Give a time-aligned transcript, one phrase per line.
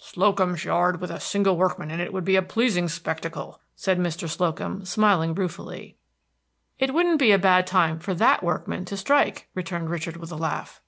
[0.00, 4.26] "Slocum's Yard with a single workman in it would be a pleasing spectacle," said Mr.
[4.26, 5.98] Slocum, smiling ruefully.
[6.78, 10.36] "It wouldn't be a bad time for that workman to strike," returned Richard with a
[10.36, 10.80] laugh.